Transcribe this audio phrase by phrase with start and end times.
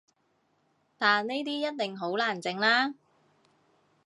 [0.97, 2.95] 但呢啲一定好難整喇